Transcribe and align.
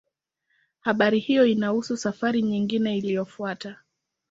Habari 0.79 1.19
hiyo 1.19 1.45
inahusu 1.45 1.97
safari 1.97 2.41
nyingine 2.41 2.97
iliyofuata. 2.97 3.77